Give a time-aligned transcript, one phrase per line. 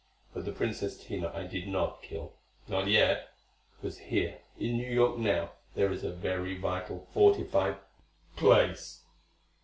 [0.33, 2.33] But the Princess Tina I did not kill.
[2.67, 3.29] Not yet.
[3.77, 7.77] Because here in New York now there is a very vital fortified
[8.35, 9.03] place.